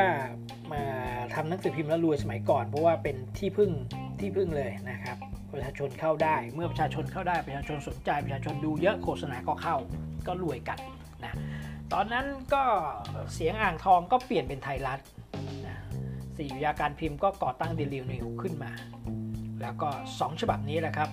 [0.73, 0.83] มา
[1.35, 3.71] ทำหนังสือพิมพ์แล้วรวยสมัยก่อน เพราะว่าเป็นที่พึ่ง
[4.21, 5.17] ที่พึ่งเลยนะครับ
[5.53, 9.77] ประชาชนเข้าได้ เมื่อประชาชนเข้าได้ประชาชนสนใจประชาชนดูเยอะโฆษณาก็เข้า
[10.27, 10.79] ก็รวยกัน
[11.25, 11.35] นะ
[11.93, 12.65] ตอนนั้นก็
[13.35, 15.01] เสียงอ่างทองก็เปลี่ยนเป็นไทยรัฐ
[15.67, 15.77] นะ
[16.37, 18.73] สี่วิทยาการพิมพ์ก็ก่อตั้งเดลิวนิวขึ้นมา
[19.65, 21.11] แล้วก็ 2 ฉบับนี้แหละครับ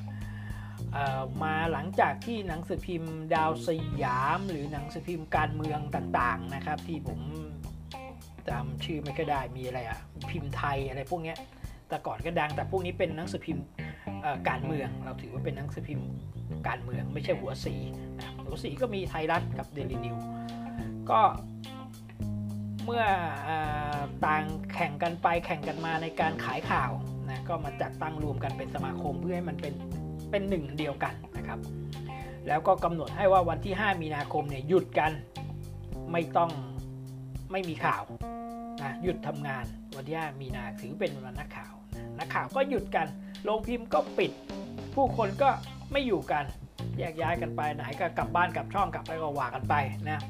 [1.43, 3.69] มาหลังจากที่หนังสือพิมพ์ดาวส
[4.03, 7.19] ยามหรือหนังสือพิมพ์การเมืองต่างๆนะครับ ที่ผม
[8.49, 11.35] จำชื่อไม่ก็ได้มีอะไรอะพิมพ์ไทยอะไรพวกนี้
[11.89, 13.65] แต่ก่อนก็ดังแต่พวกนี้เป็นหนังสือพิมพ์
[14.49, 16.07] การเมือง เราถือว่าเป็นหนังสือพิมพ์
[16.67, 17.75] การเมือง ไม่ใช่หัวสี
[18.17, 20.17] นะหัวสีก็มีไทยรัฐกับเดลินิว
[21.09, 21.21] ก็
[22.85, 23.03] เมื่อ
[23.47, 23.51] อ
[24.25, 26.91] ต่างแข่งกันไปแข่งกันมาในการขายข่าว
[27.32, 29.74] นะก็มาจัดตั้งรวมกันเป็นสมาคมเพื่อให้มันเป็น
[30.32, 31.60] เป็นหนึ่งเดียวกันนะครับ
[32.48, 35.12] แล้วก็กำหนดให้ว่าวันที่ 5 มีนาคมเนี่ยหยุดกัน
[36.12, 36.52] ไม่ต้อง
[37.52, 38.04] ไม่มีข่าว
[38.84, 39.65] นะหยุดทำงาน
[39.96, 41.74] วันที่ 5 มีนาถือเป็นวันนักข่าว
[42.20, 43.08] นักข่าวก็หยุดกัน
[43.44, 44.32] โรงพิมพ์ก็ปิด
[44.96, 45.50] ผู้คนก็
[45.91, 46.46] ไม่อยู่กัน
[46.98, 49.76] แยกย้ายกันไปไหนก็กลับบ้านกลับช่องกลับไปก็ว่ากันไป
[50.10, 50.22] นะ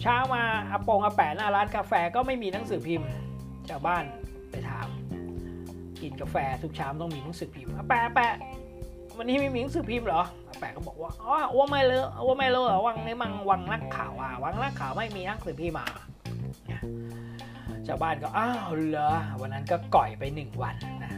[0.00, 3.10] เช้ามาอาปงอาแปะหน้าร้านกาแฟก็ไม่มีหนังสือพิมพ์
[3.68, 4.04] ชาวบ้าน
[4.50, 4.88] ไปถาม
[6.02, 8.34] กินกาแฟทุกเช้าต้องมีหนังสือพิมพ์แปะแปะ
[9.18, 10.22] วันนี้ไม่มีหนังสือพิมพ์เหรอ
[10.60, 15.86] แปะก็บอกว่าอ๋อว่าไม่เลยว่าไม่เลยวังในมังวังนักข่าวอะวังนักข่าวไม่มีหนังสือพิมพ์มา
[17.86, 19.10] ชาวบ้านก็อ้าวเหรอ
[19.40, 21.12] วันนั้นก็ก่อยไปหนึ่งวันนะ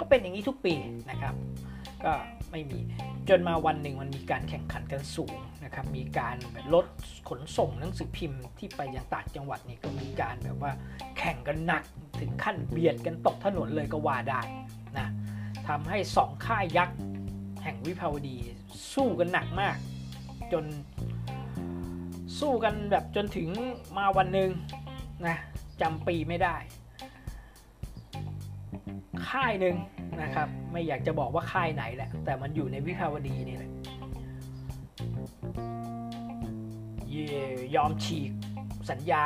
[0.00, 0.74] ก็เป็นอย่างนี้ทุกปี
[1.10, 1.34] นะครับ
[2.04, 2.12] ก็
[2.50, 2.78] ไม่มี
[3.28, 6.86] จนมาวันหนึ่งมันมีการแข่งขันกันสูงนะครับ มีการแบบรถ
[7.28, 10.72] ขนส่งหนังสือพิมพ์ที่ไปยังต่างจังหวัดนี่ก็มีการแบบว่า
[11.18, 11.82] แข่งกันหนัก
[12.20, 14.40] ถึงขั้นเบียดกันตกถนนเลยก็ว่าได้
[14.98, 15.08] นะ
[15.68, 16.96] ทำให้สองค่ายยักษ์
[17.62, 18.36] แห่งวิภาวดี
[18.94, 19.76] สู้กันหนักมาก
[20.52, 20.64] จน
[22.38, 23.48] สู้กันแบบจนถึง
[23.96, 24.50] มาวันหนึ่ง
[25.26, 25.36] นะ
[25.80, 26.56] จำปีไม่ได้
[29.28, 29.76] ค่ายหนึ่ง
[30.22, 33.70] นะครับ ไม่อยากจะบอกว่าค่ายไหนแหละ แต่มันอยู่ในวิภาวดีนี่แหละ
[37.76, 38.30] ยอมฉีก
[38.90, 39.24] สัญญา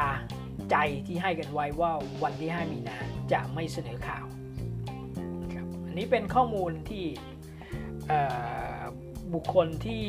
[0.71, 2.99] ใจที่ให้กันไว้ว่าวันที่ 5 มีนา
[3.33, 4.27] จะไม่เสนอข่าว
[5.55, 7.07] ครับอันนี้เป็นข้อมูลที่
[9.35, 10.05] บุคคลที่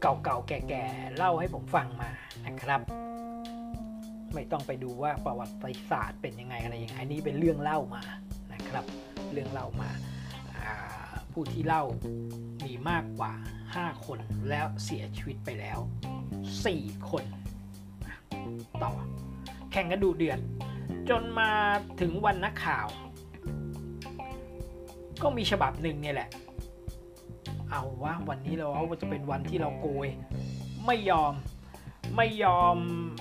[0.00, 2.10] เก่าๆแก่ๆเล่าให้ผมฟังมา
[2.46, 2.80] นะครับ
[4.34, 8.02] ไม่ต้องไปดูว่าประวัติศาสตร์เป็นยังไงอะไรยังไงอันนี้เป็นเรื่องเล่ามา
[8.52, 8.84] นะครับ
[9.32, 9.90] เรื่องเล่ามา
[11.32, 11.84] ผู้ที่เล่า
[12.64, 13.32] มีมากกว่า
[13.70, 14.18] 5 คน
[14.50, 15.78] แล้วเสียชีวิตไปแล้ว
[16.44, 17.24] 4 คน
[18.82, 18.92] ต่อ
[19.72, 20.38] แข่งกันดูเดือด
[21.10, 21.50] จนมา
[22.00, 22.86] ถึงวันนักข่าว
[25.22, 26.28] ก็มีฉบับหนึ่งเนี่ยแหละ
[27.70, 30.08] เอาว่าวันนี้เราว่าจะเป็นวันที่เราโกย
[30.86, 31.32] ไม่ยอม
[32.16, 32.76] ไม่ยอม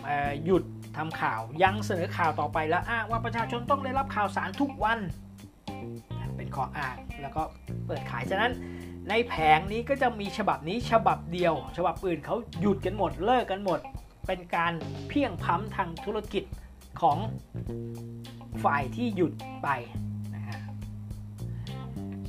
[0.07, 0.09] อ
[0.45, 0.63] หยุด
[0.97, 4.99] ทำข่าวยังเสนอข่าวต่อไปแล้วอ้างว่าประชาชนต้องได้รับข่าวสารทุกวัน
[6.37, 7.41] เป็นข้ออ้างแล้วก็
[7.85, 8.51] เปิดขายฉะนั้น
[9.09, 13.79] ในแผงนี้ก็จะมีฉบับนี้ฉบับเดียว ฉบับอื่นเขาหยุดกันหมดเลิกกันหมด
[14.27, 14.73] เป็นการ
[15.09, 16.43] เพียงพั้มทางธุรกิจ
[17.01, 17.17] ของ
[18.63, 19.33] ฝ่ายที่หยุด
[19.63, 19.69] ไป
[20.35, 20.59] นะฮะ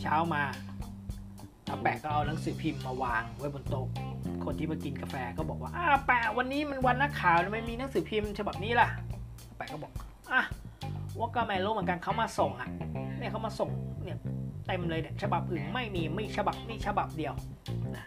[0.01, 0.43] เช้ามา
[1.69, 3.87] อาแปะก็เอาหนังสือพิมพ์มาวางไว้บนโต๊ะ
[4.45, 8.89] คนที่มากินกาแฟก็บอกว่าอ้าแปะวันนี้มันวันนักข่าวไม่มีหนังสือพิมพ์ฉบับนี้ล่ะ
[9.49, 9.93] อาแปะก็บอก
[10.33, 10.43] อะ
[11.19, 12.69] ว่าก็ไม่รู้เหมือนกันเขามาส่งอะ
[13.19, 13.71] เนี่ยเขามาส่ง
[14.05, 14.19] เนี่ย
[14.67, 17.35] เต็มเลยเนี่ยฉบับอื่นไม่มีไม่ฉบับนี่ฉบับเดียว
[17.97, 18.05] นะ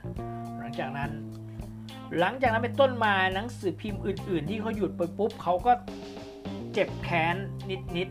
[0.60, 1.10] หลังจากนั้น
[2.20, 5.72] หลังจากนั้นเป็นต้นมาหนังสือพิมพ์อื่น ๆ ที่เขาหยุดไปปุ๊บเขาก็
[6.74, 7.36] เจ็บแค้น
[7.98, 8.10] นิด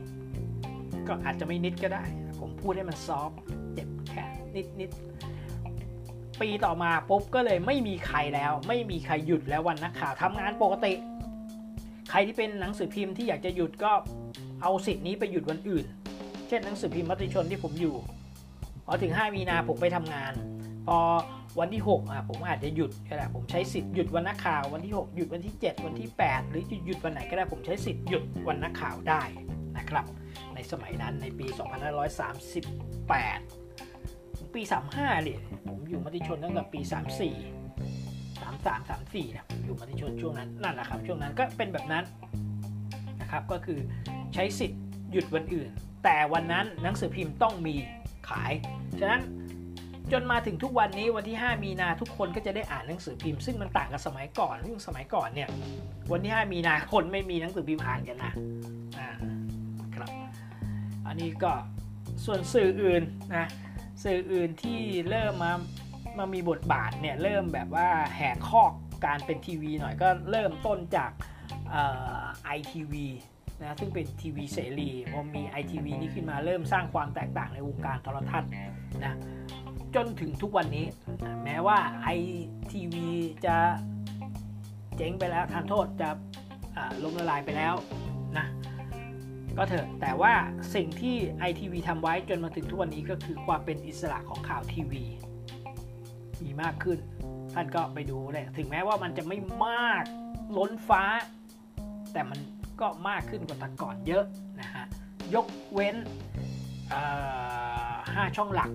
[0.52, 2.04] ๆ ก็อาจจะไม่นิดก็ได้
[2.40, 3.30] ผมพูดให้มันซอฟ
[3.74, 4.34] เจ็บแค้น
[4.80, 4.90] นิด
[5.64, 10.92] ๆ ปีต่อมาปุ๊บก็เลยไม่มีใครแล้ว ไม่มีใครหยุดแล้ววันนักข่าวทำงานปกติ
[12.10, 13.92] ใครที่เป็นหนังสือพิมพ์ที่อยากจะหยุดก็
[14.62, 15.84] เอาสิทธิ์นี้ไปหยุดวันอื่น
[16.48, 17.94] เช่นหนังสือพิมพ์มติชนที่ผมอยู่
[18.86, 20.32] พอถึง 5 มีนาผมไปทำงาน
[20.86, 20.98] พอ
[21.58, 29.22] วันที่6อะผมอาจจะหยุดก็ได้ผมใช้สิทธิ์หยุดวันนักข่าววันที่ 6 หยุดวันที่ 7 วันที่ 8 หรือหยุดวันไหนก็ได้ผมใช้สิทธิ์หยุดวันนักข่าวได้
[29.76, 30.04] นะครับ
[30.54, 31.56] ในสมัยนั้นในปี 2538
[34.54, 35.38] ปี 35เลย
[35.68, 36.94] ผมอยู่มติชนตั้งแต่ปี 34
[38.42, 42.04] 33 34นะผมอยู่มติชนช่วงนั้นนั่นแหละครับ ช่วงนั้นก็เป็นแบบนั้น
[43.20, 43.78] นะครับก็คือ
[44.34, 45.70] ใช้สิทธิ์หยุดวันอื่น
[46.04, 47.74] แต่วันนั้นหนังสือพิมพ์ต้องมี
[48.28, 48.52] ขาย
[49.00, 49.22] ฉะนั้น
[50.12, 55.48] จนมาถึงทุกวันนี้วันที่ 5 มีนาทุกคนก็จะได้อ่านหนังสือพิมพ์ซึ่งมันต่างกับสมัยก่อนซึ่งสมัยก่อนเนี่ย
[56.12, 58.32] วันที่ 5 มีนาคนไม่มีหนังสือพิมพ์อ่านกันนะ
[58.98, 59.08] อ่า
[59.94, 60.08] ครับ
[61.06, 61.52] อันนี้ก็
[62.24, 63.02] ส่วนสื่ออื่น
[63.36, 63.46] นะ
[64.04, 65.52] สื่ออื่นที่เริ่มมา
[66.18, 68.72] มามีบทบาทเนี่ยเริ่มแบบว่าแหกคอก
[69.06, 71.10] การเป็นทีวีหน่อยก็เริ่มต้นจาก
[72.44, 73.06] ไอทีวี
[73.60, 78.50] นะซึ่งเป็นทีวีเสรีพอมี ITV นี้ขึ้นมาเริ่มสร้างความแตกต่างในวงการโทรทัศน์
[79.04, 79.14] นะ
[79.96, 80.86] จนถึงทุกวันนี้
[81.44, 82.08] แม้ว่าไอ
[82.72, 83.08] ทีวี
[83.46, 83.56] จะ
[84.96, 86.08] เจ๊งไปแล้วทานโทษจะ
[87.02, 87.74] ล้มละลายไปแล้ว
[88.38, 88.46] นะ
[89.56, 90.32] ก็เถอะแต่ว่า
[90.74, 95.04] สิ่งที่ไอทีวีทำไว้จนมาถึงทุกวันนี้ก็คือความเป็นอิสระของข่าวทีวี
[96.42, 96.98] มีมากขึ้น
[97.54, 100.04] ท่านก็ไปดูเลยถึงแม้ว่ามันจะไม่มาก
[100.56, 101.02] ล้นฟ้า
[102.12, 102.38] แต่มัน
[102.80, 104.24] ก็มากขึ้นกว่าแต่ก่อนเยอะ
[104.60, 104.84] นะฮะ
[105.34, 105.96] ยกเว้น
[108.14, 108.70] ห้าช่องหลัก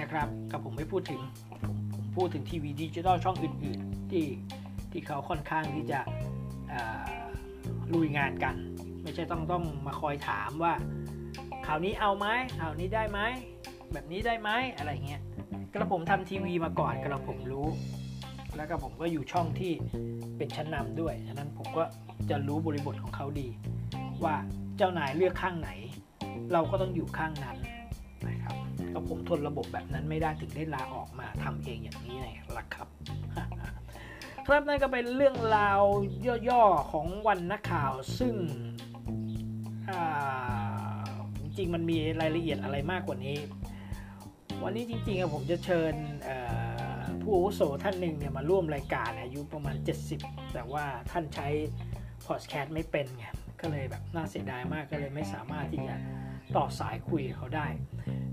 [0.00, 1.20] นะครับกับผมไม่พูดถึง
[1.66, 4.26] ผมผมพูดถึงทีวีดิจิตอลช่องอื่นๆที่
[4.90, 6.00] ที่เขาค่อนข้างที่จะ
[7.94, 8.54] ลุยงานกัน
[9.02, 10.72] ไม่ใช่ต้องต้องมาคอยถามว่า
[11.66, 12.26] ข่าวนี้เอาไหม
[12.60, 13.20] ข่าวนี้ได้ไหม
[13.92, 15.22] แบบนี้ได้ไหมอะไรเงี้ย
[15.74, 17.66] กระผมทำทีวีมาก่อนกระผมรู้
[18.56, 19.72] แล้วก็ผมก็อยู่ช่องที่
[20.36, 21.84] เป็นชั้นนำด้วยฉะนั้นผมก็
[22.30, 23.48] จะรู้บริบทของเขาดี
[24.24, 24.36] ว่า
[24.76, 25.70] เจ้านายเลือกข้างไหน
[26.52, 27.56] เราก็ต้องอยู่ข้างนั้น
[28.98, 32.88] รับก็ผมทนระบบแบบนั้นไม่ได้ถึงได้ลาออกมาทำเองอย่างนี้เลยละครับ
[34.46, 35.80] ครับนั่นก็เป็นเรื่องราว
[36.48, 38.34] ย่อๆของวันนักข่าวซึ่ง
[41.40, 43.36] จริงๆมันมีรายละเอียดอะไรมากกว่านี้
[44.62, 45.94] วันนี้จริงๆผมจะเชิญ
[47.22, 49.76] ผู้อาวุโสท่านหนึ่งเนี่ยมาร่วมรายการอายุประมาณ
[50.14, 51.48] 70 แต่ว่าท่านใช้
[52.26, 53.26] พอดแคสต์ไม่เป็นไง
[53.60, 55.94] ก็เลยแบบน่าเสียดายมากก็เลยไม่สามารถที่จะ
[56.56, 57.66] ต่อสายคุยเขาได้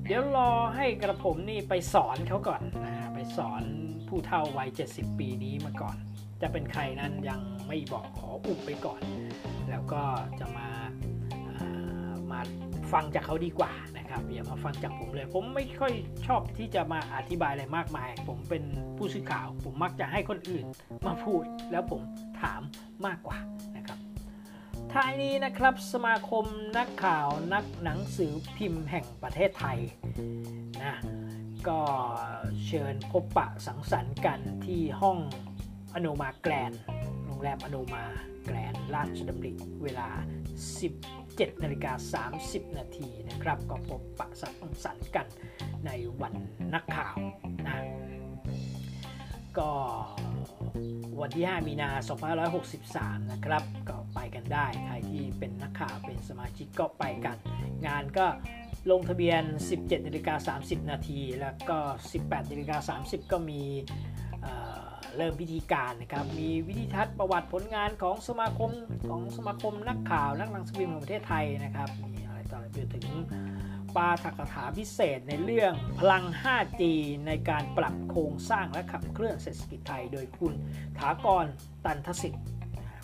[0.08, 3.64] เดี๋ยวรอให้กระผมนี่ไปสอนเขาก่อนนะไปสอน
[4.08, 5.98] ผู้เฒ่าวัย 70 ปีนี้มาก่อน
[6.42, 9.02] จะเป็นใครนั้นยังไม่บอกขออุบไปก่อน
[9.70, 10.02] แล้วก็
[10.40, 10.68] จะมา
[12.32, 12.40] มา
[12.92, 15.94] ฟังจากเขาดีกว่านะครับอย่ามาฟังจากผมเลย ผมไม่ค่อย
[16.28, 18.64] ชอบที่จะมาอธิบายอะไรมากมาย ผมเป็น
[18.98, 20.66] ผู้สื่อข่าว ผมมักจะให้คนอื่น
[21.08, 22.02] มาพูดแล้วผม
[22.42, 22.62] ถาม
[23.06, 23.38] มากกว่า
[23.78, 23.98] นะครับ
[25.02, 26.46] ท้ายนี้นะครับสมาคม
[26.78, 29.80] นักข่าวนักหนังสือพิมพ์แห่งประเทศไทย
[30.84, 30.96] นะ
[31.68, 31.82] ก็
[32.66, 35.18] เชิญพบปะสังสรรค์กันที่ห้อง
[35.94, 36.74] อโนมาแกรน
[37.26, 38.04] โรงแรมอโนมา
[38.46, 39.54] แกรนราชดำริ
[39.84, 40.10] เวลา
[40.86, 45.28] 17นาฬิกา30 นาทีนะครับ ก็พบปะสังสรรค์กัน
[45.86, 46.34] ในวัน
[46.74, 47.16] นักข่าว
[47.68, 47.78] นะ
[49.58, 49.72] ก็
[51.22, 51.90] วันที่ 5 มีนา
[52.56, 57.38] 2563 นะครับ ก็ไปกันได้ ใครที่เป็นนักข่าวเป็นสมาชิกก็ไปกัน
[57.88, 58.26] งานก็
[58.92, 59.44] ลงทะเบียน
[59.76, 61.78] 17นาฬิกา30 นาที แล้วก็
[62.16, 63.62] 18นาฬิกา30 ก็มี
[65.18, 68.72] เริ่มพิธีการนะครับ มีวิธีทัศน์ประวัติผลงานของสมาคม
[69.10, 73.18] ของสมาคมนักข่าวนักหนังสือพิมพ์ของประเทศไทยนะครับมีอะไรต่ออะไรไปถึง
[73.96, 76.82] ปาถกถาพิเศษในเรื่องพลัง 5G
[77.28, 80.54] ในการปรับโครงสร้างและขับเคลื่อนเศรษฐกิจไทย โดยคุณ
[80.98, 81.46] ถากร
[81.86, 82.46] ตันทสิทธิ์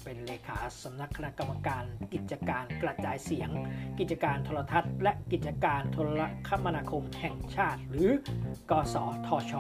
[0.04, 3.50] เป็นเลขาสำนักคณะกรรมการกิจการกระจายเสียง
[4.00, 8.12] กิจการโทรทัศน์ และกิจการโทรคมนาคมแห่งชาติ หรือ
[8.72, 9.54] กสทช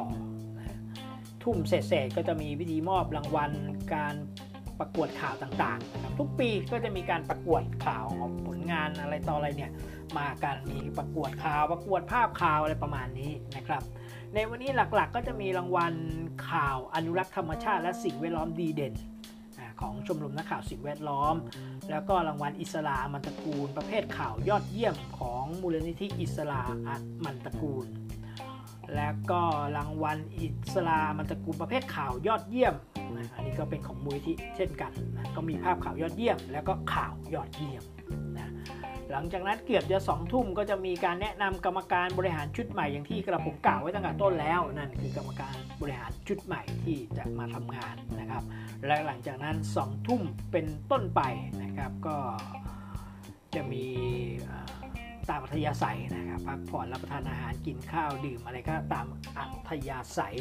[1.43, 3.51] ทุ่มเศษๆก็จะมีพิธีมอบรางวัล
[3.93, 4.15] การ
[4.81, 8.05] ประกวดข่าวต่างๆนะครับทุกปีก็จะมีการประกวดข่าว
[8.47, 9.71] ผลงานอะไรต่ออะไรเนี่ย
[10.17, 13.83] มากันมีประกวดข่าวประกวดภาพข่าวอะไรประมาณนี้นะครับ
[14.33, 15.93] ในวันนี้หลักๆ ก็จะมีรางวัล
[16.49, 18.93] ข่าวอนุรักษ์ธรรมชาติ และสิ่งแวดล้อมดีเด่น
[19.81, 21.35] ของชมรมนักข่าวสิ่งแวดล้อม
[21.89, 26.61] แล้วก็รางวัลอิสลามันตะกูล ประเภทข่าวยอดเยี่ยมของมูลนิธิอิสลา
[27.25, 27.85] มันตะกูล
[28.95, 29.41] แล้วก็
[29.77, 32.75] รางวัลอิสลามันตะกูลประเภทข่าวยอดเยี่ยม
[33.35, 37.83] อันนี้ก็เป็นของมูลนิธิเช่นกันนะก็มีภาพข่าวยอดเยี่ยม แล้วก็ข่าวยอดเยี่ยม
[38.37, 38.49] นะ
[39.11, 48.43] หลังจากนั้นเกือบจะสองทุ่มก็จะมีการแนะนำกรรมการบริหารชุดใหม่อย่างที่กระผมกล่าวไว้ตั้งแต่ต้นแล้วนั่นคือกรรมการบริหารชุดใหม่ที่จะมาทำงานนะครับ
[48.85, 51.21] และหลังจากนั้นสองทุ่มเป็นต้นไป
[51.63, 52.17] นะครับก็
[53.55, 53.85] จะมี
[55.29, 59.05] ตามอัธยาศัยนะครับพักผ่อนรับประทานอาหารกินข้าวดื่มอะไรก็ตาม
[59.37, 60.35] อัธยาศัย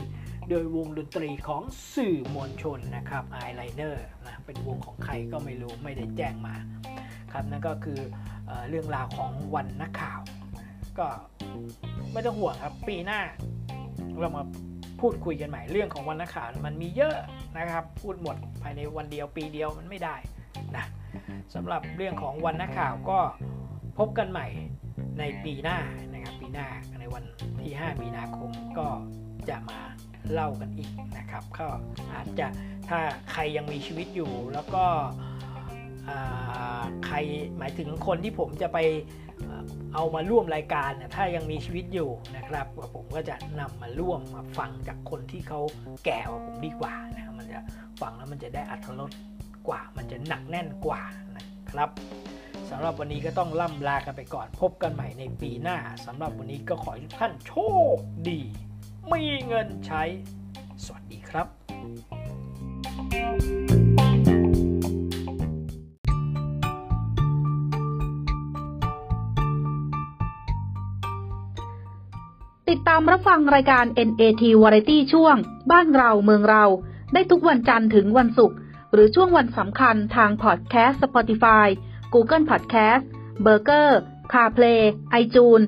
[0.48, 1.62] โดยวงดนตรีของ
[1.94, 6.54] สื่อมวลชนนะครับไอไลเนอร์นะเป็นวงของใครก็ไม่รู้ไม่ได้แจ้งมา
[7.32, 8.00] ครับนั่นก็คือ
[8.68, 10.20] เรื่องราวของวันนักข่าว
[10.98, 11.06] ก็
[12.12, 13.20] ไม่ต้องห่วงครับปีหน้า
[14.20, 14.42] เรามา
[15.00, 17.16] พูดคุยกันใหม่เรื่องของวันนักข่าวมันมีเยอะ
[17.58, 20.16] นะครับ พูดหมดภายในวันเดียวปีเดียวมันไม่ได้
[20.76, 20.84] นะ
[21.54, 23.18] สำหรับเรื่องของวันนักข่าวก็
[24.00, 24.48] พบกันใหม่
[25.18, 25.78] ในปีหน้า
[26.12, 26.66] นะครับปีหน้า
[27.00, 27.24] ในวัน
[27.62, 28.88] ที่ 5 มีนาคมก็
[29.48, 29.80] จะมา
[30.32, 31.66] เล่ากันอีกนะครับ ก็
[32.12, 32.46] อาจจะ
[32.88, 33.00] ถ้า
[33.32, 34.84] ใครยังมีชีวิตอยู่ แล้วก็
[37.06, 37.16] ใคร
[37.58, 38.78] หมายถึงคนที่ผมจะไป
[39.94, 45.60] เอามาร่วมรายการถ้ายังมีชีวิตอยู่นะครับผมก็จะนำมาร่วมมาฟังจากคนที่เขา
[46.04, 47.60] แก่กว่าผมดีกว่านะมันจะ
[48.00, 49.10] ฟังแล้วมันจะได้อัธรส
[49.68, 51.02] กว่า มันจะหนักแน่นกว่า
[51.36, 51.88] นะครับ
[52.72, 57.54] สำหรับวันนี้ก็ต้องล่ำลากันไปก่อน พบกันใหม่ในปีหน้าสำหรับวันนี้ก็ขอให้ทุกท่านโช
[57.94, 57.96] ค
[58.28, 58.40] ดี
[59.12, 60.02] มีเงินใช้
[60.84, 61.46] สวัสดีครับ
[72.68, 75.36] ติดตามรับฟังรายการ NAT Variety ช่วง
[75.70, 76.64] บ้านเราเมืองเรา
[77.14, 78.56] ได้ทุกวันจันทร์ถึงวันศุกร์
[78.92, 81.68] หรือช่วงวันสำคัญทางพอดแคสต์ Spotify
[82.12, 83.02] Google Podcast
[83.44, 83.88] b u r g e r
[84.32, 84.80] CarPlay
[85.22, 85.66] iTunes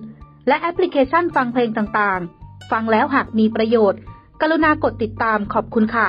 [0.48, 4.00] และแอปพลิเคชันฟังเพลงต่างๆ ฟังแล้วหากมีประโยชน์
[4.40, 6.08] กรุณากดติดตามขอบคุณค่ะ